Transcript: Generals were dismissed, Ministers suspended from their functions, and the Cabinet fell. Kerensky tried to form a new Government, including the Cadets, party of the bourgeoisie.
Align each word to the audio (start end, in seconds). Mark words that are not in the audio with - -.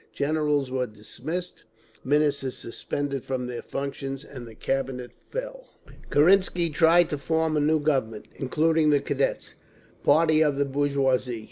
Generals 0.13 0.71
were 0.71 0.87
dismissed, 0.87 1.63
Ministers 2.03 2.57
suspended 2.57 3.23
from 3.23 3.45
their 3.45 3.61
functions, 3.61 4.25
and 4.25 4.47
the 4.47 4.55
Cabinet 4.55 5.11
fell. 5.13 5.67
Kerensky 6.09 6.71
tried 6.73 7.07
to 7.11 7.19
form 7.19 7.55
a 7.55 7.59
new 7.59 7.79
Government, 7.79 8.25
including 8.35 8.89
the 8.89 8.99
Cadets, 8.99 9.53
party 10.01 10.41
of 10.43 10.57
the 10.57 10.65
bourgeoisie. 10.65 11.39